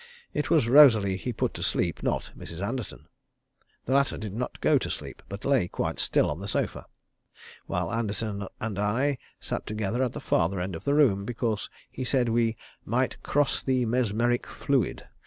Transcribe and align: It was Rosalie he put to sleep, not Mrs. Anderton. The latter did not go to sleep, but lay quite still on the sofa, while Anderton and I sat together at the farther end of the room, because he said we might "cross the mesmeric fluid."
It 0.33 0.49
was 0.49 0.67
Rosalie 0.67 1.15
he 1.15 1.31
put 1.31 1.53
to 1.53 1.61
sleep, 1.61 2.01
not 2.01 2.31
Mrs. 2.35 2.59
Anderton. 2.67 3.07
The 3.85 3.93
latter 3.93 4.17
did 4.17 4.33
not 4.33 4.59
go 4.59 4.79
to 4.79 4.89
sleep, 4.89 5.21
but 5.29 5.45
lay 5.45 5.67
quite 5.67 5.99
still 5.99 6.31
on 6.31 6.39
the 6.39 6.47
sofa, 6.47 6.87
while 7.67 7.93
Anderton 7.93 8.47
and 8.59 8.79
I 8.79 9.19
sat 9.39 9.67
together 9.67 10.01
at 10.01 10.13
the 10.13 10.19
farther 10.19 10.59
end 10.59 10.75
of 10.75 10.85
the 10.85 10.95
room, 10.95 11.23
because 11.23 11.69
he 11.91 12.03
said 12.03 12.29
we 12.29 12.57
might 12.83 13.21
"cross 13.21 13.61
the 13.61 13.85
mesmeric 13.85 14.47
fluid." 14.47 15.07